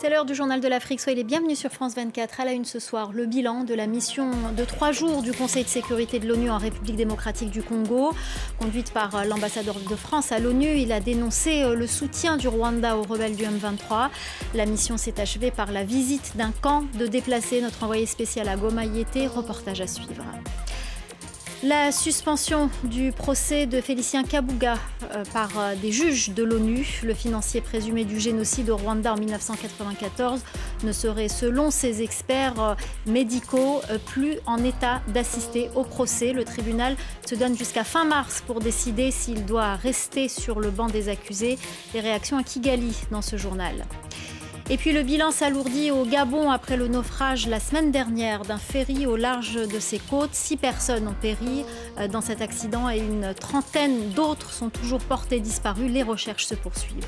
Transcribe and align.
C'est 0.00 0.08
l'heure 0.08 0.24
du 0.24 0.34
journal 0.34 0.62
de 0.62 0.66
l'Afrique. 0.66 0.98
Soyez 0.98 1.18
les 1.18 1.24
bienvenus 1.24 1.58
sur 1.58 1.70
France 1.70 1.94
24. 1.94 2.40
À 2.40 2.46
la 2.46 2.52
une 2.52 2.64
ce 2.64 2.78
soir, 2.78 3.12
le 3.12 3.26
bilan 3.26 3.64
de 3.64 3.74
la 3.74 3.86
mission 3.86 4.30
de 4.56 4.64
trois 4.64 4.92
jours 4.92 5.20
du 5.20 5.30
Conseil 5.32 5.62
de 5.62 5.68
sécurité 5.68 6.18
de 6.18 6.26
l'ONU 6.26 6.50
en 6.50 6.56
République 6.56 6.96
démocratique 6.96 7.50
du 7.50 7.62
Congo. 7.62 8.14
Conduite 8.58 8.94
par 8.94 9.26
l'ambassadeur 9.26 9.74
de 9.74 9.96
France 9.96 10.32
à 10.32 10.38
l'ONU, 10.38 10.74
il 10.74 10.90
a 10.92 11.00
dénoncé 11.00 11.74
le 11.76 11.86
soutien 11.86 12.38
du 12.38 12.48
Rwanda 12.48 12.96
aux 12.96 13.02
rebelles 13.02 13.36
du 13.36 13.44
M23. 13.44 14.08
La 14.54 14.64
mission 14.64 14.96
s'est 14.96 15.20
achevée 15.20 15.50
par 15.50 15.70
la 15.70 15.84
visite 15.84 16.34
d'un 16.34 16.52
camp 16.62 16.84
de 16.98 17.06
déplacés. 17.06 17.60
Notre 17.60 17.84
envoyé 17.84 18.06
spécial 18.06 18.48
à 18.48 18.56
Goma 18.56 18.86
y 18.86 19.00
était. 19.00 19.26
Reportage 19.26 19.82
à 19.82 19.86
suivre. 19.86 20.24
La 21.62 21.92
suspension 21.92 22.70
du 22.84 23.12
procès 23.12 23.66
de 23.66 23.82
Félicien 23.82 24.24
Kabuga 24.24 24.78
euh, 25.14 25.24
par 25.30 25.50
euh, 25.58 25.74
des 25.74 25.92
juges 25.92 26.30
de 26.30 26.42
l'ONU, 26.42 27.02
le 27.04 27.12
financier 27.12 27.60
présumé 27.60 28.06
du 28.06 28.18
génocide 28.18 28.70
au 28.70 28.78
Rwanda 28.78 29.12
en 29.12 29.18
1994, 29.18 30.40
ne 30.84 30.92
serait, 30.92 31.28
selon 31.28 31.70
ses 31.70 32.00
experts 32.00 32.58
euh, 32.58 32.74
médicaux, 33.04 33.82
plus 34.06 34.38
en 34.46 34.64
état 34.64 35.02
d'assister 35.08 35.68
au 35.74 35.84
procès. 35.84 36.32
Le 36.32 36.44
tribunal 36.44 36.96
se 37.28 37.34
donne 37.34 37.54
jusqu'à 37.54 37.84
fin 37.84 38.06
mars 38.06 38.42
pour 38.46 38.60
décider 38.60 39.10
s'il 39.10 39.44
doit 39.44 39.74
rester 39.74 40.28
sur 40.28 40.60
le 40.60 40.70
banc 40.70 40.86
des 40.86 41.10
accusés. 41.10 41.58
Les 41.92 42.00
réactions 42.00 42.38
à 42.38 42.42
Kigali 42.42 42.96
dans 43.10 43.22
ce 43.22 43.36
journal. 43.36 43.84
Et 44.72 44.76
puis 44.76 44.92
le 44.92 45.02
bilan 45.02 45.32
s'alourdit 45.32 45.90
au 45.90 46.04
Gabon 46.04 46.48
après 46.48 46.76
le 46.76 46.86
naufrage 46.86 47.48
la 47.48 47.58
semaine 47.58 47.90
dernière 47.90 48.42
d'un 48.42 48.56
ferry 48.56 49.04
au 49.04 49.16
large 49.16 49.54
de 49.54 49.80
ses 49.80 49.98
côtes. 49.98 50.32
Six 50.32 50.56
personnes 50.56 51.08
ont 51.08 51.16
péri 51.20 51.64
euh, 51.98 52.06
dans 52.06 52.20
cet 52.20 52.40
accident 52.40 52.88
et 52.88 52.98
une 52.98 53.34
trentaine 53.34 54.10
d'autres 54.10 54.52
sont 54.52 54.70
toujours 54.70 55.00
portées 55.00 55.40
disparues. 55.40 55.88
Les 55.88 56.04
recherches 56.04 56.46
se 56.46 56.54
poursuivent. 56.54 57.04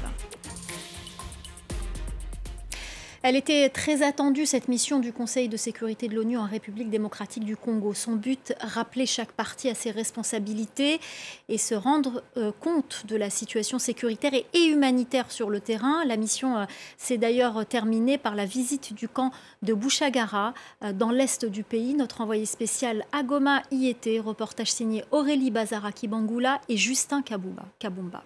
Elle 3.25 3.37
était 3.37 3.69
très 3.69 4.03
attendue, 4.03 4.47
cette 4.47 4.67
mission 4.67 4.99
du 4.99 5.13
Conseil 5.13 5.49
de 5.49 5.57
sécurité 5.57 6.09
de 6.09 6.17
l'ONU 6.17 6.37
en 6.37 6.45
République 6.45 6.91
démocratique 6.91 7.45
du 7.45 7.57
Congo. 7.57 7.95
Son 7.95 8.17
but, 8.17 8.53
rappeler 8.61 9.07
chaque 9.07 9.31
partie 9.31 9.69
à 9.69 9.77
ses 9.77 9.93
responsabilités 9.93 11.01
et 11.49 11.57
se 11.57 11.77
rendre 11.77 12.25
euh, 12.37 12.51
compte 12.59 13.05
de 13.07 13.15
la 13.15 13.31
situation 13.31 13.79
sécuritaire 13.79 14.33
et, 14.35 14.65
humanitaire 14.67 15.31
sur 15.31 15.51
le 15.51 15.61
terrain. 15.61 16.05
La 16.05 16.17
mission 16.17 16.59
euh, 16.59 16.65
s'est 16.97 17.17
d'ailleurs 17.17 17.65
terminée 17.65 18.19
par 18.19 18.35
la 18.35 18.45
visite 18.45 18.93
du 18.93 19.09
camp 19.09 19.31
de 19.63 19.73
Bouchagara 19.73 20.53
euh, 20.83 20.93
dans 20.93 21.13
l'est 21.13 21.45
du 21.45 21.63
pays. 21.63 21.95
Notre 21.95 22.23
envoyé 22.23 22.45
spécial 22.45 23.05
Agoma 23.13 23.63
y 23.71 23.87
était. 23.87 24.19
Reportage 24.19 24.73
signé 24.73 25.05
Aurélie 25.13 25.53
Bazaraki-Bangoula 25.53 26.61
et 26.69 26.77
Justin 26.77 27.23
Kabumba. 27.23 28.25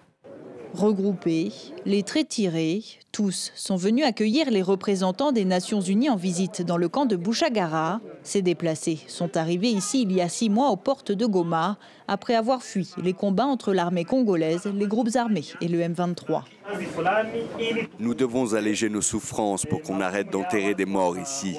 Regroupés, 0.73 1.51
les 1.85 2.03
traits 2.03 2.29
tirés, 2.29 2.83
tous 3.11 3.51
sont 3.55 3.77
venus 3.77 4.05
accueillir 4.05 4.51
les 4.51 4.61
représentants 4.61 5.31
des 5.31 5.45
Nations 5.45 5.81
Unies 5.81 6.09
en 6.09 6.15
visite 6.15 6.61
dans 6.61 6.77
le 6.77 6.87
camp 6.89 7.05
de 7.05 7.15
Bouchagara. 7.15 7.99
Ces 8.21 8.41
déplacés 8.41 8.99
sont 9.07 9.37
arrivés 9.37 9.69
ici 9.69 10.03
il 10.03 10.11
y 10.11 10.21
a 10.21 10.29
six 10.29 10.49
mois 10.49 10.69
aux 10.69 10.75
portes 10.75 11.11
de 11.11 11.25
Goma, 11.25 11.77
après 12.07 12.35
avoir 12.35 12.61
fui 12.61 12.89
les 13.01 13.13
combats 13.13 13.45
entre 13.45 13.73
l'armée 13.73 14.05
congolaise, 14.05 14.69
les 14.71 14.87
groupes 14.87 15.15
armés 15.15 15.45
et 15.61 15.67
le 15.67 15.79
M23. 15.79 16.43
Nous 17.99 18.13
devons 18.13 18.53
alléger 18.53 18.89
nos 18.89 19.01
souffrances 19.01 19.65
pour 19.65 19.81
qu'on 19.81 20.01
arrête 20.01 20.29
d'enterrer 20.29 20.75
des 20.75 20.85
morts 20.85 21.17
ici. 21.17 21.55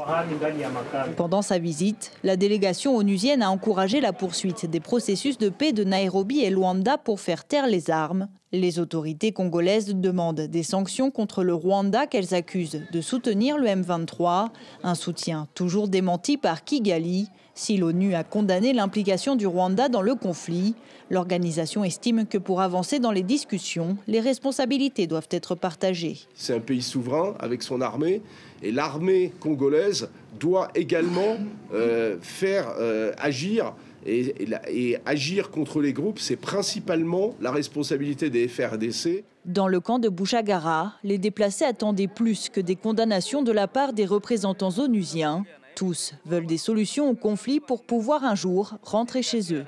Pendant 1.17 1.43
sa 1.43 1.59
visite, 1.59 2.12
la 2.22 2.37
délégation 2.37 2.95
onusienne 2.97 3.43
a 3.43 3.50
encouragé 3.50 4.00
la 4.00 4.12
poursuite 4.12 4.67
des 4.67 4.81
processus 4.81 5.39
de 5.39 5.48
paix 5.48 5.72
de 5.72 5.83
Nairobi 5.83 6.41
et 6.41 6.50
Luanda 6.50 6.98
pour 6.98 7.20
faire 7.20 7.45
taire 7.45 7.67
les 7.67 7.91
armes. 7.91 8.28
Les 8.52 8.78
autorités 8.78 9.32
congolaises 9.32 9.94
demandent 9.94 10.41
des 10.41 10.62
sanctions 10.62 11.10
contre 11.10 11.44
le 11.44 11.52
Rwanda 11.52 12.06
qu'elles 12.06 12.32
accusent 12.32 12.80
de 12.91 13.00
soutenir 13.02 13.58
le 13.58 13.66
M23, 13.66 14.48
un 14.82 14.94
soutien 14.94 15.48
toujours 15.54 15.86
démenti 15.86 16.38
par 16.38 16.64
Kigali. 16.64 17.28
Si 17.52 17.76
l'ONU 17.76 18.14
a 18.14 18.24
condamné 18.24 18.72
l'implication 18.72 19.37
du 19.37 19.47
Rwanda 19.47 19.91
dans 19.91 20.00
le 20.00 20.14
conflit, 20.14 20.75
l'organisation 21.10 21.84
estime 21.84 22.25
que 22.25 22.38
pour 22.38 22.62
avancer 22.62 23.00
dans 23.00 23.10
les 23.10 23.22
discussions, 23.22 23.98
les 24.06 24.20
responsabilités 24.20 25.06
doivent 25.06 25.28
être 25.31 25.54
partagées. 25.54 26.16
C'est 26.34 26.54
un 26.54 26.60
pays 26.60 26.81
souverain 26.81 27.34
avec 27.41 27.62
son 27.62 27.82
armée 27.82 28.22
et 28.62 28.72
l'armée 28.72 29.31
congolaise 29.41 30.08
doit 30.41 30.69
également 30.75 31.37
euh, 31.75 32.16
faire 32.22 32.72
euh, 32.78 33.12
agir 33.19 33.75
et, 34.08 34.98
agir 35.04 35.50
contre 35.50 35.80
les 35.80 35.92
groupes, 35.92 36.19
c'est 36.19 36.36
principalement 36.36 37.34
la 37.41 37.50
responsabilité 37.50 38.30
des 38.30 38.48
FRDC. 38.48 39.24
Dans 39.44 39.69
le 39.69 39.80
camp 39.80 39.98
de 39.98 40.08
Bouchagara, 40.08 40.94
les 41.04 41.19
déplacés 41.19 41.64
attendaient 41.64 42.08
plus 42.08 42.48
que 42.48 42.60
des 42.60 42.76
condamnations 42.76 43.42
de 43.42 43.52
la 43.52 43.69
part 43.69 43.92
des 43.92 44.06
représentants 44.06 44.78
onusiens. 44.78 45.44
Tous 45.78 46.12
veulent 46.27 46.44
des 46.44 46.59
solutions 46.59 47.09
au 47.09 47.15
conflit 47.15 47.61
pour 47.61 47.84
pouvoir 47.84 48.25
un 48.25 48.34
jour 48.34 48.75
rentrer 48.83 49.22
chez 49.22 49.55
eux. 49.55 49.65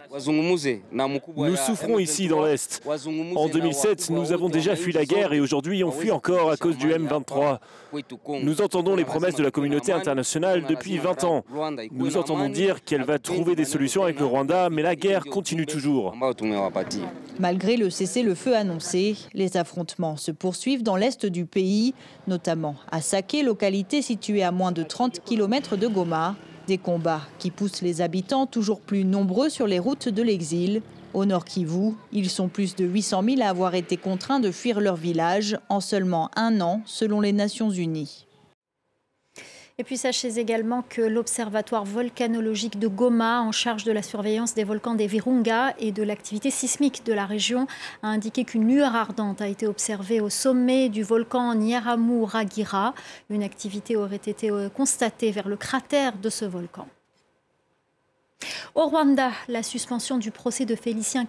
Nous 1.36 1.56
souffrons 1.56 2.00
ici 2.00 2.26
dans 2.26 2.44
l'Est. 2.44 2.82
En 3.36 3.48
2007, 3.48 4.10
nous 4.10 4.32
avons 4.32 4.48
déjà 4.48 4.74
fui 4.74 4.92
la 4.92 5.04
guerre 5.04 5.32
et 5.32 5.38
aujourd'hui 5.38 5.84
on 5.84 5.92
fuit 5.92 6.10
encore 6.10 6.50
à 6.50 6.56
cause 6.56 6.76
du 6.76 6.88
M23. 6.88 7.58
Nous 8.42 8.60
entendons 8.60 8.96
les 8.96 9.04
promesses 9.04 9.36
de 9.36 9.44
la 9.44 9.52
communauté 9.52 9.92
internationale 9.92 10.64
depuis 10.68 10.98
20 10.98 11.22
ans. 11.22 11.44
Nous 11.92 12.16
entendons 12.16 12.48
dire 12.48 12.82
qu'elle 12.82 13.04
va 13.04 13.20
trouver 13.20 13.54
des 13.54 13.64
solutions 13.64 14.02
avec 14.02 14.18
le 14.18 14.26
Rwanda, 14.26 14.68
mais 14.68 14.82
la 14.82 14.96
guerre 14.96 15.24
continue 15.26 15.66
toujours. 15.66 16.16
Malgré 17.38 17.76
le 17.76 17.88
cessez-le-feu 17.88 18.56
annoncé, 18.56 19.16
les 19.32 19.56
affrontements 19.56 20.16
se 20.16 20.32
poursuivent 20.32 20.82
dans 20.82 20.96
l'est 20.96 21.24
du 21.24 21.46
pays, 21.46 21.94
notamment 22.26 22.74
à 22.90 23.00
Saké, 23.00 23.44
localité 23.44 24.02
située 24.02 24.42
à 24.42 24.50
moins 24.50 24.72
de 24.72 24.82
30 24.82 25.20
km 25.24 25.76
de 25.76 25.86
Goma. 25.86 25.99
Des 26.66 26.78
combats 26.78 27.22
qui 27.38 27.50
poussent 27.50 27.82
les 27.82 28.00
habitants 28.00 28.46
toujours 28.46 28.80
plus 28.80 29.04
nombreux 29.04 29.48
sur 29.48 29.66
les 29.66 29.78
routes 29.78 30.08
de 30.08 30.22
l'exil. 30.22 30.82
Au 31.12 31.24
nord 31.24 31.44
Kivu, 31.44 31.94
ils 32.12 32.30
sont 32.30 32.48
plus 32.48 32.76
de 32.76 32.84
800 32.84 33.22
000 33.24 33.42
à 33.42 33.48
avoir 33.48 33.74
été 33.74 33.96
contraints 33.96 34.40
de 34.40 34.50
fuir 34.50 34.80
leur 34.80 34.96
village 34.96 35.58
en 35.68 35.80
seulement 35.80 36.30
un 36.36 36.60
an, 36.60 36.82
selon 36.86 37.20
les 37.20 37.32
Nations 37.32 37.70
Unies. 37.70 38.26
Et 39.80 39.82
puis 39.82 39.96
sachez 39.96 40.38
également 40.38 40.84
que 40.86 41.00
l'Observatoire 41.00 41.86
volcanologique 41.86 42.78
de 42.78 42.86
Goma, 42.86 43.40
en 43.40 43.50
charge 43.50 43.82
de 43.84 43.92
la 43.92 44.02
surveillance 44.02 44.52
des 44.52 44.62
volcans 44.62 44.94
des 44.94 45.06
Virunga 45.06 45.74
et 45.78 45.90
de 45.90 46.02
l'activité 46.02 46.50
sismique 46.50 47.02
de 47.06 47.14
la 47.14 47.24
région, 47.24 47.66
a 48.02 48.08
indiqué 48.08 48.44
qu'une 48.44 48.68
lueur 48.68 48.94
ardente 48.94 49.40
a 49.40 49.48
été 49.48 49.66
observée 49.66 50.20
au 50.20 50.28
sommet 50.28 50.90
du 50.90 51.02
volcan 51.02 51.54
Nyaramu-Ragira. 51.54 52.92
Une 53.30 53.42
activité 53.42 53.96
aurait 53.96 54.16
été 54.16 54.50
euh, 54.50 54.68
constatée 54.68 55.30
vers 55.30 55.48
le 55.48 55.56
cratère 55.56 56.18
de 56.18 56.28
ce 56.28 56.44
volcan. 56.44 56.86
Au 58.74 58.86
Rwanda, 58.86 59.30
la 59.48 59.62
suspension 59.62 60.18
du 60.18 60.30
procès 60.30 60.66
de 60.66 60.74
Félicien 60.74 61.24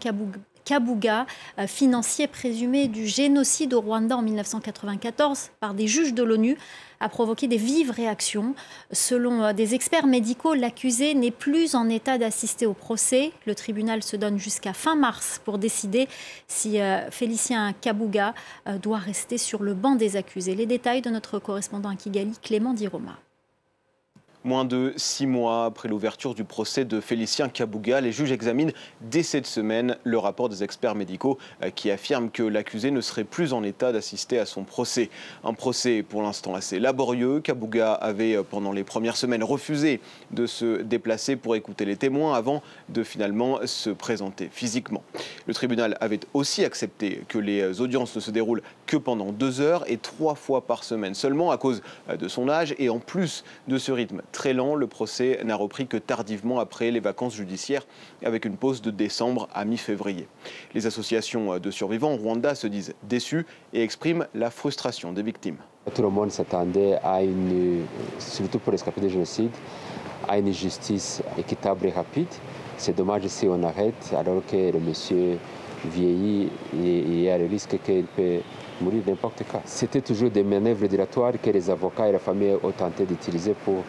Kabuga, 0.66 1.26
euh, 1.60 1.68
financier 1.68 2.28
présumé 2.28 2.88
du 2.88 3.08
génocide 3.08 3.74
au 3.74 3.82
Rwanda 3.82 4.18
en 4.18 4.22
1994 4.22 5.52
par 5.60 5.74
des 5.74 5.88
juges 5.88 6.14
de 6.14 6.24
l'ONU, 6.24 6.58
a 7.00 7.10
provoqué 7.10 7.48
des 7.48 7.58
vives 7.58 7.92
réactions. 7.92 8.54
Selon 8.92 9.44
euh, 9.44 9.54
des 9.54 9.74
experts 9.74 10.08
médicaux, 10.08 10.54
l'accusé 10.54 11.14
n'est 11.14 11.32
plus 11.32 11.76
en 11.76 11.90
état 11.90 12.18
d'assister 12.18 12.66
au 12.66 12.74
procès. 12.74 13.32
Le 13.46 13.56
tribunal 13.56 14.04
se 14.04 14.16
donne 14.16 14.38
jusqu'à 14.38 14.74
fin 14.74 14.96
mars 14.96 15.42
pour 15.44 15.58
décider 15.58 16.08
si 16.48 16.80
euh, 16.80 17.10
Félicien 17.12 17.74
Kabuga 17.74 18.34
doit 18.82 18.98
rester 18.98 19.38
sur 19.38 19.64
le 19.64 19.74
banc 19.74 19.96
des 19.96 20.16
accusés. 20.16 20.56
Les 20.56 20.66
détails 20.66 21.02
de 21.02 21.10
notre 21.10 21.40
correspondant 21.40 21.90
à 21.90 21.96
Kigali, 21.96 22.34
Clément 22.42 22.74
Diroma. 22.74 23.18
Moins 24.44 24.66
de 24.66 24.92
six 24.98 25.28
mois 25.28 25.66
après 25.66 25.88
l'ouverture 25.88 26.34
du 26.34 26.44
procès 26.44 26.84
de 26.84 27.00
Félicien 27.00 27.48
Kabouga, 27.48 28.02
les 28.02 28.12
juges 28.12 28.32
examinent 28.32 28.72
dès 29.02 29.22
cette 29.22 29.46
semaine 29.46 29.98
le 30.04 30.18
rapport 30.18 30.50
des 30.50 30.64
experts 30.64 30.96
médicaux 30.96 31.38
euh, 31.64 31.70
qui 31.70 31.92
affirment 31.92 32.32
que 32.32 32.42
l'accusé 32.42 32.90
ne 32.90 33.02
serait 33.02 33.24
plus 33.24 33.54
en 33.54 33.62
état 33.62 33.92
d'assister 33.92 34.40
à 34.40 34.48
son 34.48 34.64
procès. 34.64 35.12
Un 35.44 35.54
procès 35.54 36.02
pour 36.02 36.24
l'instant 36.24 36.56
assez 36.56 36.80
laborieux. 36.80 37.40
Kabouga 37.40 37.94
avait 37.94 38.36
euh, 38.36 38.42
pendant 38.42 38.72
les 38.72 38.84
premières 38.84 39.16
semaines 39.16 39.44
refusé 39.44 40.02
de 40.32 40.48
se 40.48 40.82
déplacer 40.82 41.36
pour 41.36 41.56
écouter 41.56 41.86
les 41.86 41.96
témoins 41.96 42.34
avant 42.34 42.64
de 42.90 43.04
finalement 43.04 43.60
se 43.66 43.92
présenter 43.92 44.50
physiquement. 44.52 45.04
Le 45.46 45.54
tribunal 45.54 46.00
avait 46.02 46.20
aussi 46.34 46.66
accepté 46.66 47.24
que 47.28 47.38
les 47.38 47.80
audiences 47.80 48.16
ne 48.16 48.20
se 48.22 48.32
déroulent 48.32 48.64
que 48.88 48.98
pendant 48.98 49.32
deux 49.32 49.62
heures 49.62 49.84
et 49.88 49.98
trois 49.98 50.34
fois 50.34 50.62
par 50.62 50.84
semaine 50.84 51.14
seulement 51.14 51.52
à 51.52 51.58
cause 51.60 51.84
euh, 52.10 52.18
de 52.18 52.28
son 52.28 52.50
âge 52.50 52.74
et 52.80 52.90
en 52.90 52.98
plus 52.98 53.44
de 53.68 53.78
ce 53.78 53.92
rythme 53.92 54.24
très 54.32 54.54
lent. 54.54 54.76
Le 54.76 54.88
procès 54.88 55.40
n'a 55.44 55.56
repris 55.56 55.88
que 55.88 55.98
tardivement 55.98 56.60
après 56.60 56.92
les 56.92 57.00
vacances 57.00 57.36
judiciaires, 57.36 57.86
avec 58.24 58.46
une 58.46 58.58
pause 58.58 58.82
de 58.82 58.92
décembre 58.92 59.48
à 59.54 59.66
mi-février. 59.66 60.28
Les 60.74 60.86
associations 60.88 61.60
de 61.60 61.72
survivants 61.72 62.14
au 62.14 62.18
Rwanda 62.18 62.56
se 62.56 62.68
disent 62.68 62.94
déçues 63.04 63.46
et 63.74 63.84
expriment 63.84 64.28
la 64.34 64.50
frustration 64.50 65.14
des 65.14 65.24
victimes. 65.24 65.58
Tout 65.94 66.02
le 66.04 66.10
monde 66.10 66.32
s'attendait 66.32 66.98
à 67.04 67.24
une, 67.24 67.86
surtout 68.20 68.60
pour 68.60 68.74
escaper 68.74 69.02
des 69.02 69.10
génocides, 69.10 69.56
à 70.28 70.38
une 70.38 70.54
justice 70.54 71.22
équitable 71.38 71.88
et 71.88 71.92
rapide. 71.92 72.28
C'est 72.78 72.96
dommage 72.96 73.28
si 73.28 73.48
on 73.48 73.62
arrête 73.64 74.14
alors 74.18 74.42
que 74.46 74.72
le 74.72 74.80
monsieur 74.80 75.38
vieillit 75.86 76.50
et 76.84 77.00
il 77.00 77.22
y 77.22 77.30
a 77.30 77.38
le 77.38 77.48
risque 77.48 77.78
qu'il 77.84 78.06
peut 78.06 78.40
mourir 78.82 79.04
n'importe 79.08 79.44
quand. 79.52 79.62
C'était 79.66 80.02
toujours 80.02 80.30
des 80.30 80.44
manœuvres 80.44 80.88
dilatoires 80.88 81.34
que 81.42 81.50
les 81.50 81.70
avocats 81.70 82.08
et 82.08 82.12
la 82.12 82.20
famille 82.20 82.56
ont 82.62 82.72
tenté 82.72 83.06
d'utiliser 83.06 83.56
pour 83.66 83.84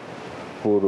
pour 0.63 0.81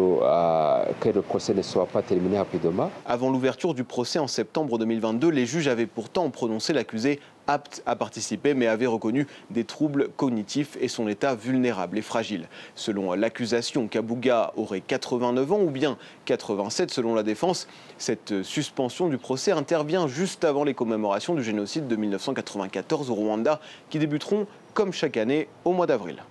que 1.02 1.10
le 1.10 1.22
procès 1.22 1.54
ne 1.54 1.62
soit 1.62 1.86
pas 1.86 2.02
terminé 2.02 2.38
rapidement. 2.38 2.90
Avant 3.06 3.30
l'ouverture 3.30 3.74
du 3.74 3.84
procès 3.84 4.20
en 4.20 4.28
septembre 4.28 4.78
2022, 4.78 5.30
les 5.30 5.46
juges 5.46 5.68
avaient 5.68 5.86
pourtant 5.86 6.30
prononcé 6.30 6.72
l'accusé 6.72 7.20
apte 7.48 7.84
à 7.86 7.96
participer, 7.96 8.54
mais 8.54 8.66
avait 8.66 8.88
reconnu 8.88 9.28
des 9.52 9.66
troubles 9.66 10.08
cognitifs 10.16 10.78
et 10.80 10.88
son 10.88 11.08
état 11.08 11.36
vulnérable 11.36 11.98
et 11.98 12.02
fragile. 12.02 12.48
Selon 12.74 13.14
l'accusation, 13.14 13.88
Kabouga 13.88 14.54
aurait 14.56 14.82
89 14.82 15.52
ans 15.52 15.60
ou 15.60 15.70
bien 15.70 15.98
87 16.24 16.90
selon 16.90 17.14
la 17.14 17.22
défense. 17.22 17.68
Cette 17.98 18.42
suspension 18.44 19.10
du 19.10 19.18
procès 19.18 19.52
intervient 19.52 20.08
juste 20.08 20.44
avant 20.46 20.64
les 20.64 20.74
commémorations 20.74 21.36
du 21.36 21.44
génocide 21.44 21.88
de 21.88 21.96
1994 21.96 23.12
au 23.12 23.14
Rwanda, 23.14 23.60
qui 23.90 24.00
débuteront, 24.00 24.48
comme 24.74 24.94
chaque 24.94 25.18
année, 25.18 25.48
au 25.66 25.74
mois 25.74 25.86
d'avril. 25.86 26.24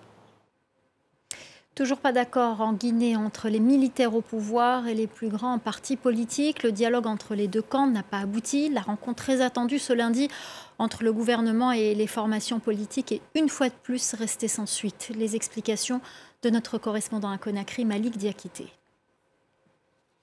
Toujours 1.75 1.99
pas 1.99 2.13
d'accord 2.13 2.61
en 2.61 2.73
Guinée 2.73 3.17
entre 3.17 3.49
les 3.49 3.59
militaires 3.59 4.15
au 4.15 4.21
pouvoir 4.21 4.87
et 4.87 4.95
les 4.95 5.09
plus 5.09 5.29
grands 5.29 5.59
partis 5.59 5.97
politiques. 5.97 6.63
Le 6.63 6.71
dialogue 6.71 7.09
entre 7.09 7.35
les 7.35 7.49
deux 7.49 7.63
camps 7.63 7.89
n'a 7.89 8.05
pas 8.05 8.19
abouti. 8.19 8.69
La 8.69 8.81
rencontre 8.81 9.25
très 9.25 9.41
attendue 9.41 9.81
ce 9.81 9.93
lundi 9.93 10.29
entre 10.79 11.03
le 11.03 11.13
gouvernement 11.13 11.73
et 11.73 11.97
les 11.97 12.07
formations 12.07 12.61
politiques 12.61 13.11
est 13.11 13.23
une 13.35 13.49
fois 13.49 13.71
de 13.71 13.75
plus 13.83 14.15
restée 14.15 14.47
sans 14.47 14.67
suite. 14.67 15.11
Les 15.17 15.35
explications 15.35 16.01
de 16.43 16.51
notre 16.51 16.79
correspondant 16.79 17.31
à 17.31 17.39
Conakry, 17.39 17.85
Malik 17.85 18.19
Diakité. 18.19 18.69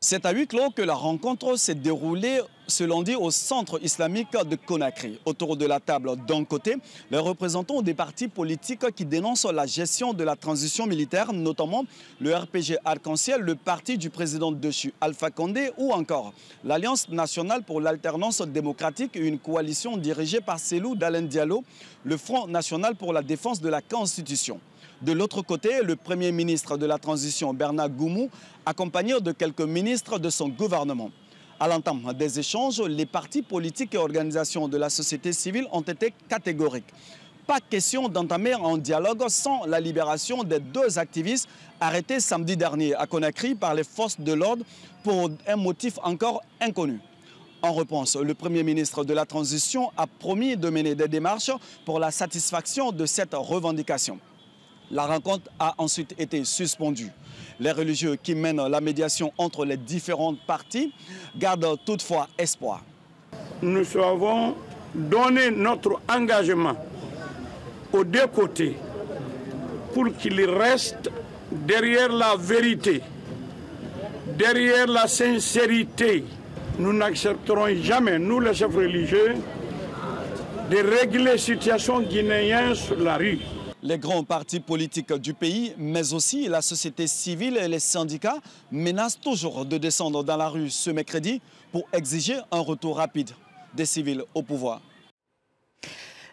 C'est 0.03 0.25
à 0.25 0.31
huis 0.31 0.47
clos 0.47 0.71
que 0.71 0.81
la 0.81 0.95
rencontre 0.95 1.55
s'est 1.57 1.75
déroulée 1.75 2.41
ce 2.65 2.83
lundi 2.83 3.13
au 3.13 3.29
centre 3.29 3.79
islamique 3.83 4.31
de 4.31 4.55
Conakry. 4.55 5.19
Autour 5.25 5.57
de 5.57 5.67
la 5.67 5.79
table, 5.79 6.15
d'un 6.27 6.43
côté, 6.43 6.77
les 7.11 7.19
représentants 7.19 7.83
des 7.83 7.93
partis 7.93 8.27
politiques 8.27 8.95
qui 8.95 9.05
dénoncent 9.05 9.45
la 9.45 9.67
gestion 9.67 10.15
de 10.15 10.23
la 10.23 10.35
transition 10.35 10.87
militaire, 10.87 11.31
notamment 11.33 11.85
le 12.19 12.35
RPG 12.35 12.79
Arc-en-Ciel, 12.83 13.41
le 13.41 13.53
parti 13.53 13.99
du 13.99 14.09
président 14.09 14.51
dessus 14.51 14.91
Alpha 15.01 15.29
Condé, 15.29 15.69
ou 15.77 15.93
encore 15.93 16.33
l'Alliance 16.63 17.07
nationale 17.09 17.61
pour 17.61 17.79
l'alternance 17.79 18.41
démocratique, 18.41 19.15
une 19.15 19.37
coalition 19.37 19.97
dirigée 19.97 20.41
par 20.41 20.57
Selou 20.57 20.95
Dalen 20.95 21.27
Diallo, 21.27 21.63
le 22.05 22.17
Front 22.17 22.47
national 22.47 22.95
pour 22.95 23.13
la 23.13 23.21
défense 23.21 23.61
de 23.61 23.69
la 23.69 23.83
Constitution. 23.83 24.59
De 25.01 25.13
l'autre 25.13 25.41
côté, 25.41 25.81
le 25.81 25.95
Premier 25.95 26.31
ministre 26.31 26.77
de 26.77 26.85
la 26.85 26.99
Transition, 26.99 27.55
Bernard 27.55 27.89
Goumou, 27.89 28.29
accompagné 28.67 29.19
de 29.19 29.31
quelques 29.31 29.61
ministres 29.61 30.19
de 30.19 30.29
son 30.29 30.47
gouvernement. 30.47 31.09
À 31.59 31.67
l'entame 31.67 32.13
des 32.13 32.37
échanges, 32.37 32.79
les 32.81 33.07
partis 33.07 33.41
politiques 33.41 33.95
et 33.95 33.97
organisations 33.97 34.67
de 34.67 34.77
la 34.77 34.91
société 34.91 35.33
civile 35.33 35.65
ont 35.71 35.81
été 35.81 36.13
catégoriques. 36.29 36.93
Pas 37.47 37.59
question 37.59 38.09
d'entamer 38.09 38.53
un 38.53 38.77
dialogue 38.77 39.27
sans 39.27 39.65
la 39.65 39.79
libération 39.79 40.43
des 40.43 40.59
deux 40.59 40.99
activistes 40.99 41.49
arrêtés 41.79 42.19
samedi 42.19 42.55
dernier 42.55 42.93
à 42.93 43.07
Conakry 43.07 43.55
par 43.55 43.73
les 43.73 43.83
forces 43.83 44.19
de 44.19 44.33
l'ordre 44.33 44.63
pour 45.03 45.31
un 45.47 45.55
motif 45.55 45.97
encore 46.03 46.43
inconnu. 46.59 46.99
En 47.63 47.73
réponse, 47.73 48.15
le 48.17 48.35
Premier 48.35 48.61
ministre 48.61 49.03
de 49.03 49.15
la 49.15 49.25
Transition 49.25 49.91
a 49.97 50.05
promis 50.05 50.57
de 50.57 50.69
mener 50.69 50.93
des 50.93 51.07
démarches 51.07 51.51
pour 51.85 51.97
la 51.99 52.11
satisfaction 52.11 52.91
de 52.91 53.07
cette 53.07 53.33
revendication. 53.33 54.19
La 54.91 55.05
rencontre 55.05 55.49
a 55.57 55.73
ensuite 55.77 56.13
été 56.19 56.43
suspendue. 56.43 57.11
Les 57.61 57.71
religieux 57.71 58.17
qui 58.21 58.35
mènent 58.35 58.67
la 58.67 58.81
médiation 58.81 59.31
entre 59.37 59.63
les 59.63 59.77
différentes 59.77 60.39
parties 60.45 60.91
gardent 61.37 61.77
toutefois 61.85 62.27
espoir. 62.37 62.83
Nous 63.61 63.85
avons 63.97 64.55
donné 64.93 65.49
notre 65.49 66.01
engagement 66.09 66.75
aux 67.93 68.03
deux 68.03 68.27
côtés 68.27 68.75
pour 69.93 70.13
qu'ils 70.17 70.43
restent 70.49 71.09
derrière 71.51 72.11
la 72.11 72.35
vérité, 72.37 73.01
derrière 74.37 74.87
la 74.87 75.07
sincérité. 75.07 76.25
Nous 76.79 76.91
n'accepterons 76.91 77.75
jamais, 77.81 78.19
nous 78.19 78.41
les 78.41 78.53
chefs 78.53 78.75
religieux, 78.75 79.35
de 80.69 80.77
régler 80.77 81.23
la 81.23 81.37
situation 81.37 82.01
guinéenne 82.01 82.75
sur 82.75 82.97
la 82.97 83.15
rue 83.15 83.39
les 83.83 83.97
grands 83.97 84.23
partis 84.23 84.59
politiques 84.59 85.13
du 85.13 85.33
pays, 85.33 85.73
mais 85.77 86.13
aussi 86.13 86.47
la 86.47 86.61
société 86.61 87.07
civile 87.07 87.57
et 87.57 87.67
les 87.67 87.79
syndicats 87.79 88.39
menacent 88.71 89.19
toujours 89.19 89.65
de 89.65 89.77
descendre 89.77 90.23
dans 90.23 90.37
la 90.37 90.49
rue 90.49 90.69
ce 90.69 90.89
mercredi 90.89 91.41
pour 91.71 91.83
exiger 91.93 92.39
un 92.51 92.59
retour 92.59 92.97
rapide 92.97 93.31
des 93.73 93.85
civils 93.85 94.23
au 94.33 94.43
pouvoir. 94.43 94.81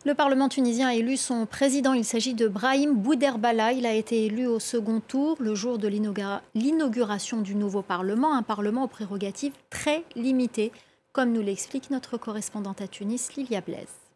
Le 0.05 0.15
Parlement 0.15 0.49
tunisien 0.49 0.89
a 0.89 0.95
élu 0.95 1.17
son 1.17 1.45
président. 1.45 1.93
Il 1.93 2.05
s'agit 2.05 2.35
de 2.35 2.47
Brahim 2.47 2.95
Bouderbala. 2.95 3.73
Il 3.73 3.85
a 3.85 3.95
été 3.95 4.27
élu 4.27 4.47
au 4.47 4.61
second 4.61 5.01
tour 5.01 5.37
le 5.41 5.55
jour 5.55 5.77
de 5.79 5.89
l'inauguration 6.55 7.41
du 7.41 7.55
nouveau 7.55 7.83
Parlement, 7.83 8.35
un 8.35 8.43
Parlement 8.43 8.85
aux 8.85 8.89
prérogatives 8.89 9.55
très 9.71 10.05
limitées, 10.15 10.73
comme 11.13 11.33
nous 11.33 11.43
l'explique 11.43 11.91
notre 11.91 12.17
correspondante 12.17 12.81
à 12.81 12.87
Tunis, 12.87 13.35
Lilia 13.37 13.61
Blaise. 13.61 14.08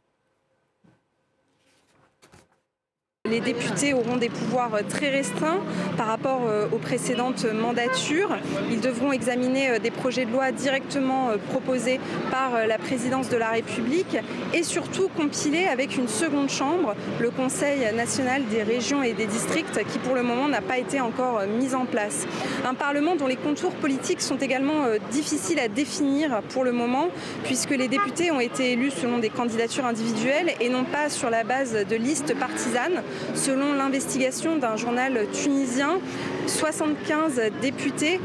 Les 3.33 3.41
députés 3.41 3.95
auront 3.95 4.19
des 4.19 4.29
pouvoirs 4.29 4.81
très 4.91 5.09
restreints 5.09 5.61
par 5.97 6.07
rapport 6.07 6.43
euh, 6.47 6.67
aux 6.71 6.77
précédentes 6.77 7.47
mandatures. 7.47 8.37
Ils 8.71 8.83
devront 8.83 9.11
examiner 9.11 9.71
euh, 9.71 9.79
des 9.79 9.91
projets 9.91 10.27
de 10.27 10.33
loi 10.33 10.53
directement 10.53 11.31
euh, 11.31 11.39
proposés 11.39 11.99
par 12.31 12.67
la 12.67 12.77
présidence 12.77 13.31
de 13.31 13.39
la 13.39 13.49
République 13.49 14.19
et 14.53 14.63
surtout 14.63 15.09
compiler 15.17 15.65
avec 15.65 15.97
une 15.97 16.09
seconde 16.09 16.51
chambre, 16.51 16.95
le 17.21 17.31
Conseil 17.31 17.91
national 17.95 18.43
des 18.51 18.63
régions 18.63 19.03
et 19.03 19.15
des 19.15 19.25
districts, 19.25 19.83
qui 19.91 19.99
pour 19.99 20.15
le 20.15 20.23
moment 20.23 20.47
n'a 20.47 20.61
pas 20.61 20.77
été 20.77 21.01
encore 21.01 21.41
mis 21.59 21.75
en 21.75 21.87
place. 21.87 22.27
Un 22.67 22.75
Parlement 22.75 23.17
dont 23.17 23.29
les 23.29 23.37
contours 23.37 23.73
politiques 23.73 24.21
sont 24.21 24.37
également 24.37 24.85
difficiles 25.11 25.59
à 25.59 25.69
définir 25.69 26.43
pour 26.51 26.65
le 26.65 26.73
moment, 26.73 27.09
puisque 27.45 27.71
les 27.71 27.89
députés 27.89 28.31
ont 28.31 28.41
été 28.41 28.73
élus 28.73 28.91
selon 28.91 29.19
des 29.19 29.31
candidatures 29.31 29.87
individuelles 29.87 30.53
et 30.61 30.69
non 30.69 30.85
pas 30.85 31.09
sur 31.09 31.31
la 31.31 31.45
base 31.45 31.87
de 31.89 31.97
listes 31.97 32.35
partisanes. 32.39 33.03
Selon 33.35 33.75
l'investigation 33.75 34.57
d'un 34.57 34.77
journal 34.77 35.27
tunisien, 35.33 35.99
75 36.47 37.41
députés 37.61 38.21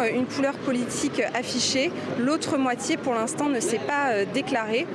euh, 0.00 0.10
une 0.14 0.26
couleur 0.26 0.54
politique 0.54 1.22
affichée. 1.34 1.90
L'autre 2.18 2.58
moitié, 2.58 2.96
pour 2.96 3.14
l'instant, 3.14 3.48
ne 3.48 3.60
s'est 3.60 3.78
pas 3.78 4.10
euh, 4.10 4.24
déclarée. 4.32 4.86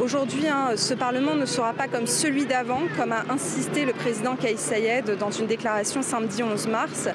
Aujourd'hui, 0.00 0.46
hein, 0.46 0.70
ce 0.76 0.94
Parlement 0.94 1.34
ne 1.34 1.46
sera 1.46 1.72
pas 1.72 1.88
comme 1.88 2.06
celui 2.06 2.46
d'avant, 2.46 2.82
comme 2.96 3.12
a 3.12 3.24
insisté 3.30 3.84
le 3.84 3.92
président 3.92 4.36
Kais 4.36 4.56
Sayed 4.56 5.16
dans 5.18 5.30
une 5.30 5.46
déclaration 5.46 6.02
samedi 6.02 6.42
11 6.42 6.68
mars. 6.68 7.08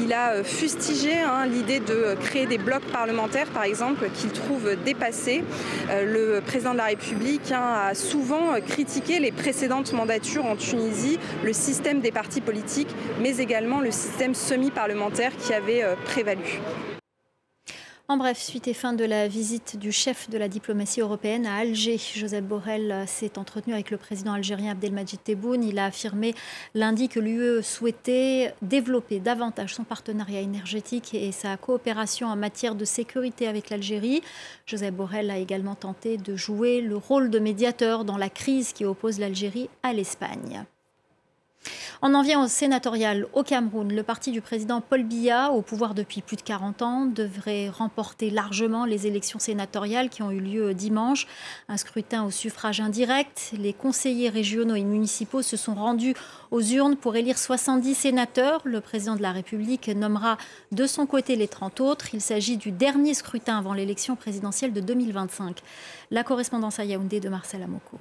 Il 0.00 0.12
a 0.12 0.32
euh, 0.32 0.44
fustigé 0.44 1.18
hein, 1.18 1.46
l'idée 1.46 1.80
de 1.80 2.16
créer 2.20 2.46
des 2.46 2.58
blocs 2.58 2.86
parlementaires, 2.92 3.48
par 3.48 3.64
exemple, 3.64 4.08
qu'il 4.14 4.30
trouve 4.30 4.76
dépassés. 4.84 5.44
Le 5.90 6.40
président 6.40 6.72
de 6.72 6.78
la 6.78 6.86
République 6.86 7.52
hein, 7.52 7.88
a 7.88 7.94
souvent 7.94 8.54
critiqué 8.66 9.18
les 9.18 9.32
précédentes 9.32 9.92
mandatures 9.92 10.46
en 10.46 10.56
Tunisie, 10.56 11.18
le 11.44 11.52
système 11.52 12.00
des 12.00 12.12
partis 12.12 12.40
politiques, 12.40 12.94
mais 13.20 13.38
également 13.38 13.80
le 13.80 13.90
système 13.90 14.34
semi-parlementaire 14.34 15.32
qui 15.36 15.52
avait 15.52 15.84
prévalu. 16.04 16.60
En 18.10 18.16
bref, 18.16 18.42
suite 18.42 18.66
et 18.66 18.74
fin 18.74 18.92
de 18.92 19.04
la 19.04 19.28
visite 19.28 19.78
du 19.78 19.92
chef 19.92 20.28
de 20.28 20.36
la 20.36 20.48
diplomatie 20.48 21.00
européenne 21.00 21.46
à 21.46 21.58
Alger, 21.58 21.96
Joseph 21.96 22.42
Borrell 22.42 23.04
s'est 23.06 23.38
entretenu 23.38 23.72
avec 23.72 23.92
le 23.92 23.98
président 23.98 24.32
algérien 24.32 24.72
Abdelmajid 24.72 25.22
Tebboune. 25.22 25.62
Il 25.62 25.78
a 25.78 25.84
affirmé 25.84 26.34
lundi 26.74 27.08
que 27.08 27.20
l'UE 27.20 27.62
souhaitait 27.62 28.52
développer 28.62 29.20
davantage 29.20 29.76
son 29.76 29.84
partenariat 29.84 30.40
énergétique 30.40 31.14
et 31.14 31.30
sa 31.30 31.56
coopération 31.56 32.26
en 32.26 32.34
matière 32.34 32.74
de 32.74 32.84
sécurité 32.84 33.46
avec 33.46 33.70
l'Algérie. 33.70 34.22
Joseph 34.66 34.92
Borrell 34.92 35.30
a 35.30 35.38
également 35.38 35.76
tenté 35.76 36.16
de 36.16 36.34
jouer 36.34 36.80
le 36.80 36.96
rôle 36.96 37.30
de 37.30 37.38
médiateur 37.38 38.04
dans 38.04 38.18
la 38.18 38.28
crise 38.28 38.72
qui 38.72 38.84
oppose 38.84 39.20
l'Algérie 39.20 39.70
à 39.84 39.92
l'Espagne. 39.92 40.64
On 42.02 42.14
en 42.14 42.22
vient 42.22 42.42
au 42.42 42.48
sénatorial 42.48 43.26
au 43.34 43.42
Cameroun. 43.42 43.94
Le 43.94 44.02
parti 44.02 44.32
du 44.32 44.40
président 44.40 44.80
Paul 44.80 45.02
Biya, 45.02 45.50
au 45.50 45.60
pouvoir 45.60 45.92
depuis 45.92 46.22
plus 46.22 46.36
de 46.36 46.40
40 46.40 46.80
ans, 46.80 47.04
devrait 47.04 47.68
remporter 47.68 48.30
largement 48.30 48.86
les 48.86 49.06
élections 49.06 49.38
sénatoriales 49.38 50.08
qui 50.08 50.22
ont 50.22 50.30
eu 50.30 50.40
lieu 50.40 50.72
dimanche. 50.72 51.26
Un 51.68 51.76
scrutin 51.76 52.24
au 52.24 52.30
suffrage 52.30 52.80
indirect. 52.80 53.52
Les 53.58 53.74
conseillers 53.74 54.30
régionaux 54.30 54.76
et 54.76 54.82
municipaux 54.82 55.42
se 55.42 55.58
sont 55.58 55.74
rendus 55.74 56.14
aux 56.50 56.62
urnes 56.62 56.96
pour 56.96 57.16
élire 57.16 57.36
70 57.36 57.94
sénateurs. 57.94 58.62
Le 58.64 58.80
président 58.80 59.14
de 59.14 59.22
la 59.22 59.32
République 59.32 59.88
nommera 59.88 60.38
de 60.72 60.86
son 60.86 61.04
côté 61.04 61.36
les 61.36 61.48
30 61.48 61.82
autres. 61.82 62.14
Il 62.14 62.22
s'agit 62.22 62.56
du 62.56 62.72
dernier 62.72 63.12
scrutin 63.12 63.58
avant 63.58 63.74
l'élection 63.74 64.16
présidentielle 64.16 64.72
de 64.72 64.80
2025. 64.80 65.58
La 66.10 66.24
correspondance 66.24 66.78
à 66.78 66.86
Yaoundé 66.86 67.20
de 67.20 67.28
Marcel 67.28 67.62
Amoko. 67.62 67.98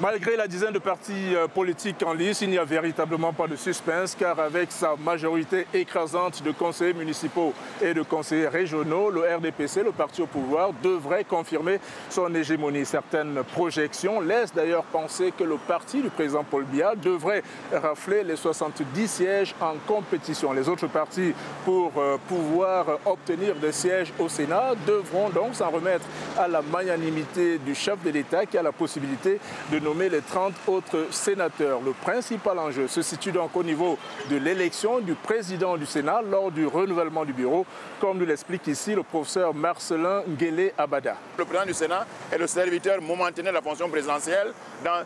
Malgré 0.00 0.34
la 0.34 0.48
dizaine 0.48 0.72
de 0.72 0.78
partis 0.78 1.34
euh, 1.34 1.46
politiques 1.46 2.02
en 2.02 2.14
lice, 2.14 2.40
il 2.40 2.48
n'y 2.48 2.56
a 2.56 2.64
véritablement 2.64 3.34
pas 3.34 3.46
de 3.46 3.54
suspense 3.54 4.16
car 4.18 4.40
avec 4.40 4.72
sa 4.72 4.96
majorité 4.96 5.66
écrasante 5.74 6.42
de 6.42 6.52
conseillers 6.52 6.94
municipaux 6.94 7.52
et 7.82 7.92
de 7.92 8.00
conseillers 8.00 8.48
régionaux, 8.48 9.10
le 9.10 9.20
RDPC, 9.20 9.82
le 9.82 9.92
parti 9.92 10.22
au 10.22 10.26
pouvoir, 10.26 10.70
devrait 10.82 11.24
confirmer 11.24 11.80
son 12.08 12.34
hégémonie. 12.34 12.86
Certaines 12.86 13.42
projections 13.52 14.22
laissent 14.22 14.54
d'ailleurs 14.54 14.84
penser 14.84 15.34
que 15.36 15.44
le 15.44 15.56
parti 15.56 16.00
du 16.00 16.08
président 16.08 16.44
Paul 16.44 16.64
Biya 16.64 16.94
devrait 16.94 17.42
rafler 17.70 18.24
les 18.24 18.36
70 18.36 19.06
sièges 19.06 19.54
en 19.60 19.74
compétition. 19.86 20.54
Les 20.54 20.66
autres 20.70 20.86
partis, 20.86 21.34
pour 21.66 21.92
euh, 21.98 22.16
pouvoir 22.26 22.86
obtenir 23.04 23.54
des 23.56 23.72
sièges 23.72 24.14
au 24.18 24.30
Sénat, 24.30 24.72
devront 24.86 25.28
donc 25.28 25.54
s'en 25.54 25.68
remettre 25.68 26.06
à 26.38 26.48
la 26.48 26.62
magnanimité 26.62 27.58
du 27.58 27.74
chef 27.74 28.02
de 28.02 28.08
l'État 28.08 28.46
qui 28.46 28.56
a 28.56 28.62
la 28.62 28.72
possibilité 28.72 29.38
de 29.70 29.78
nommer 29.78 30.08
les 30.08 30.20
30 30.20 30.52
autres 30.66 31.06
sénateurs. 31.10 31.80
Le 31.80 31.92
principal 31.92 32.58
enjeu 32.58 32.88
se 32.88 33.02
situe 33.02 33.30
donc 33.32 33.54
au 33.56 33.62
niveau 33.62 33.98
de 34.28 34.36
l'élection 34.36 34.98
du 35.00 35.14
président 35.14 35.76
du 35.76 35.86
Sénat 35.86 36.22
lors 36.22 36.50
du 36.50 36.66
renouvellement 36.66 37.24
du 37.24 37.32
bureau, 37.32 37.64
comme 38.00 38.18
nous 38.18 38.26
l'explique 38.26 38.66
ici 38.66 38.94
le 38.94 39.02
professeur 39.02 39.54
Marcelin 39.54 40.22
Guélé 40.26 40.72
Abada. 40.76 41.16
Le 41.38 41.44
président 41.44 41.66
du 41.66 41.74
Sénat 41.74 42.06
est 42.32 42.38
le 42.38 42.46
serviteur 42.46 43.00
momentané 43.00 43.48
de 43.48 43.54
la 43.54 43.62
fonction 43.62 43.88
présidentielle 43.88 44.52
dans, 44.84 45.04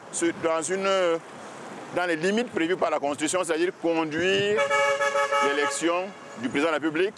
dans 1.94 2.06
les 2.06 2.16
limites 2.16 2.50
prévues 2.50 2.76
par 2.76 2.90
la 2.90 2.98
Constitution, 2.98 3.40
c'est-à-dire 3.44 3.72
conduire 3.82 4.60
l'élection 5.46 6.06
du 6.40 6.48
président 6.48 6.70
de 6.70 6.76
la 6.76 6.80
République 6.80 7.14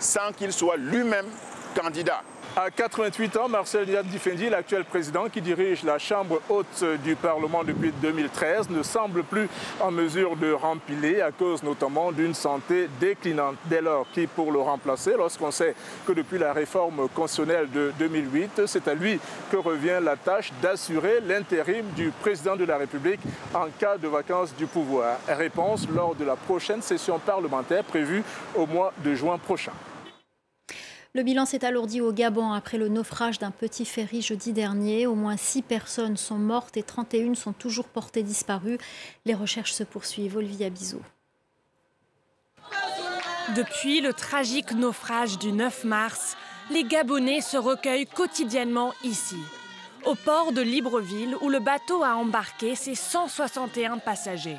sans 0.00 0.32
qu'il 0.36 0.52
soit 0.52 0.76
lui-même 0.76 1.26
candidat. 1.74 2.22
À 2.60 2.72
88 2.72 3.36
ans, 3.36 3.48
Marcel 3.48 3.86
Difendi, 4.06 4.50
l'actuel 4.50 4.84
président 4.84 5.28
qui 5.28 5.40
dirige 5.40 5.84
la 5.84 5.96
Chambre 5.96 6.40
haute 6.48 6.84
du 7.04 7.14
Parlement 7.14 7.62
depuis 7.62 7.92
2013, 8.02 8.68
ne 8.70 8.82
semble 8.82 9.22
plus 9.22 9.48
en 9.80 9.92
mesure 9.92 10.34
de 10.34 10.50
rempiler 10.50 11.20
à 11.20 11.30
cause 11.30 11.62
notamment 11.62 12.10
d'une 12.10 12.34
santé 12.34 12.88
déclinante. 12.98 13.54
Dès 13.66 13.80
lors, 13.80 14.08
qui 14.10 14.26
pour 14.26 14.50
le 14.50 14.58
remplacer, 14.58 15.12
lorsqu'on 15.16 15.52
sait 15.52 15.76
que 16.04 16.10
depuis 16.10 16.36
la 16.36 16.52
réforme 16.52 17.08
constitutionnelle 17.14 17.70
de 17.70 17.92
2008, 17.96 18.62
c'est 18.66 18.88
à 18.88 18.94
lui 18.94 19.20
que 19.52 19.56
revient 19.56 20.00
la 20.02 20.16
tâche 20.16 20.50
d'assurer 20.60 21.20
l'intérim 21.20 21.86
du 21.94 22.10
président 22.10 22.56
de 22.56 22.64
la 22.64 22.76
République 22.76 23.20
en 23.54 23.68
cas 23.78 23.98
de 23.98 24.08
vacances 24.08 24.52
du 24.56 24.66
pouvoir. 24.66 25.18
Réponse 25.28 25.86
lors 25.88 26.16
de 26.16 26.24
la 26.24 26.34
prochaine 26.34 26.82
session 26.82 27.20
parlementaire 27.20 27.84
prévue 27.84 28.24
au 28.56 28.66
mois 28.66 28.92
de 29.04 29.14
juin 29.14 29.38
prochain. 29.38 29.70
Le 31.14 31.22
bilan 31.22 31.46
s'est 31.46 31.64
alourdi 31.64 32.02
au 32.02 32.12
Gabon 32.12 32.52
après 32.52 32.76
le 32.76 32.88
naufrage 32.88 33.38
d'un 33.38 33.50
petit 33.50 33.86
ferry 33.86 34.20
jeudi 34.20 34.52
dernier. 34.52 35.06
Au 35.06 35.14
moins 35.14 35.38
6 35.38 35.62
personnes 35.62 36.18
sont 36.18 36.36
mortes 36.36 36.76
et 36.76 36.82
31 36.82 37.34
sont 37.34 37.54
toujours 37.54 37.88
portées 37.88 38.22
disparues. 38.22 38.78
Les 39.24 39.34
recherches 39.34 39.72
se 39.72 39.84
poursuivent. 39.84 40.36
Olivia 40.36 40.68
Bizot. 40.68 41.00
Depuis 43.56 44.02
le 44.02 44.12
tragique 44.12 44.72
naufrage 44.72 45.38
du 45.38 45.52
9 45.52 45.84
mars, 45.84 46.36
les 46.70 46.84
Gabonais 46.84 47.40
se 47.40 47.56
recueillent 47.56 48.06
quotidiennement 48.06 48.92
ici, 49.02 49.38
au 50.04 50.14
port 50.14 50.52
de 50.52 50.60
Libreville 50.60 51.34
où 51.40 51.48
le 51.48 51.58
bateau 51.58 52.02
a 52.02 52.14
embarqué 52.14 52.74
ses 52.74 52.94
161 52.94 53.98
passagers. 53.98 54.58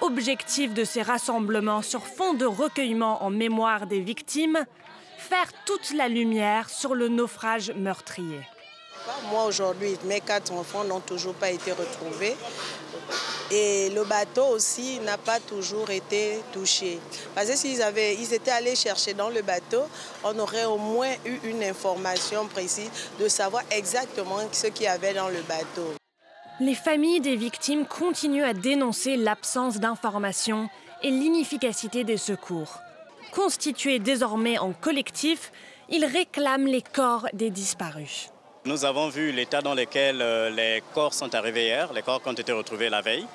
Objectif 0.00 0.74
de 0.74 0.82
ces 0.82 1.02
rassemblements 1.02 1.82
sur 1.82 2.04
fond 2.04 2.34
de 2.34 2.44
recueillement 2.44 3.22
en 3.22 3.30
mémoire 3.30 3.86
des 3.86 4.00
victimes, 4.00 4.64
faire 5.28 5.52
toute 5.66 5.92
la 5.92 6.08
lumière 6.08 6.70
sur 6.70 6.94
le 6.94 7.08
naufrage 7.08 7.70
meurtrier. 7.76 8.40
Moi 9.30 9.44
aujourd'hui, 9.44 9.96
mes 10.04 10.20
quatre 10.20 10.52
enfants 10.52 10.84
n'ont 10.84 11.00
toujours 11.00 11.34
pas 11.34 11.50
été 11.50 11.72
retrouvés. 11.72 12.34
Et 13.50 13.90
le 13.90 14.04
bateau 14.04 14.46
aussi 14.46 15.00
n'a 15.00 15.18
pas 15.18 15.38
toujours 15.40 15.90
été 15.90 16.40
touché. 16.52 16.98
Parce 17.34 17.48
que 17.48 17.56
s'ils 17.56 17.82
avaient, 17.82 18.14
ils 18.14 18.32
étaient 18.32 18.50
allés 18.50 18.74
chercher 18.74 19.14
dans 19.14 19.28
le 19.28 19.42
bateau, 19.42 19.82
on 20.24 20.38
aurait 20.38 20.66
au 20.66 20.78
moins 20.78 21.12
eu 21.24 21.38
une 21.44 21.62
information 21.62 22.46
précise 22.46 22.90
de 23.20 23.28
savoir 23.28 23.62
exactement 23.70 24.40
ce 24.52 24.68
qu'il 24.68 24.84
y 24.84 24.88
avait 24.88 25.14
dans 25.14 25.28
le 25.28 25.42
bateau. 25.42 25.94
Les 26.60 26.74
familles 26.74 27.20
des 27.20 27.36
victimes 27.36 27.86
continuent 27.86 28.44
à 28.44 28.54
dénoncer 28.54 29.16
l'absence 29.16 29.78
d'informations 29.78 30.68
et 31.02 31.10
l'inefficacité 31.10 32.04
des 32.04 32.16
secours. 32.16 32.80
Constitués 33.32 33.98
désormais 33.98 34.58
en 34.58 34.72
collectif, 34.72 35.52
ils 35.88 36.04
réclament 36.04 36.66
les 36.66 36.82
corps 36.82 37.26
des 37.32 37.50
disparus. 37.50 38.30
Nous 38.64 38.84
avons 38.84 39.08
vu 39.08 39.32
l'état 39.32 39.62
dans 39.62 39.74
lequel 39.74 40.20
euh, 40.20 40.50
les 40.50 40.82
corps 40.92 41.14
sont 41.14 41.34
arrivés 41.34 41.66
hier, 41.66 41.92
les 41.92 42.02
corps 42.02 42.22
qui 42.22 42.28
ont 42.28 42.32
été 42.32 42.52
retrouvés 42.52 42.90
la 42.90 43.00
veille. 43.00 43.26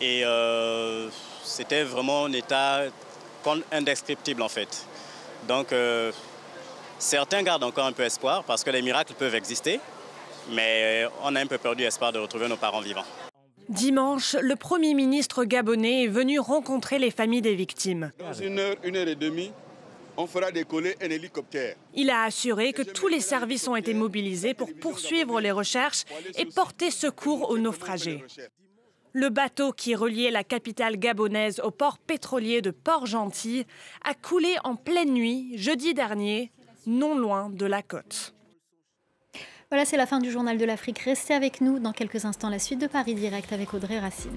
Et 0.00 0.24
euh, 0.24 1.08
c'était 1.42 1.84
vraiment 1.84 2.24
un 2.24 2.32
état 2.32 2.82
indescriptible 3.72 4.42
en 4.42 4.48
fait. 4.48 4.86
Donc 5.48 5.72
euh, 5.72 6.12
certains 6.98 7.42
gardent 7.42 7.64
encore 7.64 7.86
un 7.86 7.92
peu 7.92 8.04
espoir 8.04 8.44
parce 8.44 8.64
que 8.64 8.70
les 8.70 8.82
miracles 8.82 9.14
peuvent 9.14 9.34
exister, 9.34 9.80
mais 10.50 11.06
on 11.22 11.34
a 11.36 11.40
un 11.40 11.46
peu 11.46 11.58
perdu 11.58 11.84
espoir 11.84 12.12
de 12.12 12.18
retrouver 12.18 12.48
nos 12.48 12.56
parents 12.56 12.80
vivants. 12.80 13.04
Dimanche, 13.68 14.36
le 14.40 14.56
Premier 14.56 14.92
ministre 14.94 15.44
gabonais 15.44 16.04
est 16.04 16.08
venu 16.08 16.38
rencontrer 16.38 16.98
les 16.98 17.10
familles 17.10 17.42
des 17.42 17.54
victimes. 17.54 18.12
Dans 18.18 18.32
une 18.34 18.58
heure, 18.58 18.76
une 18.84 18.96
heure 18.96 19.08
et 19.08 19.14
demie, 19.14 19.52
on 20.16 20.26
fera 20.26 20.52
décoller 20.52 20.94
un 21.00 21.08
hélicoptère. 21.08 21.74
Il 21.94 22.10
a 22.10 22.22
assuré 22.24 22.72
que 22.72 22.82
tous 22.82 23.08
les 23.08 23.20
services 23.20 23.66
ont 23.66 23.76
été 23.76 23.94
mobilisés 23.94 24.54
pour 24.54 24.72
poursuivre 24.74 25.40
les 25.40 25.50
recherches 25.50 26.04
et 26.36 26.44
porter 26.44 26.90
secours 26.90 27.50
aux 27.50 27.58
naufragés. 27.58 28.22
Le 29.12 29.28
bateau 29.28 29.72
qui 29.72 29.94
reliait 29.94 30.30
la 30.30 30.44
capitale 30.44 30.96
gabonaise 30.96 31.60
au 31.60 31.70
port 31.70 31.98
pétrolier 31.98 32.60
de 32.60 32.70
Port-Gentil 32.70 33.64
a 34.04 34.14
coulé 34.14 34.56
en 34.64 34.74
pleine 34.76 35.12
nuit 35.12 35.56
jeudi 35.56 35.94
dernier, 35.94 36.50
non 36.86 37.16
loin 37.16 37.48
de 37.48 37.66
la 37.66 37.82
côte. 37.82 38.34
Voilà, 39.70 39.84
c'est 39.84 39.96
la 39.96 40.06
fin 40.06 40.18
du 40.18 40.30
journal 40.30 40.58
de 40.58 40.64
l'Afrique. 40.64 40.98
Restez 41.00 41.34
avec 41.34 41.60
nous 41.60 41.78
dans 41.78 41.92
quelques 41.92 42.24
instants, 42.24 42.48
la 42.48 42.58
suite 42.58 42.80
de 42.80 42.86
Paris 42.86 43.14
Direct 43.14 43.52
avec 43.52 43.74
Audrey 43.74 43.98
Racine. 43.98 44.30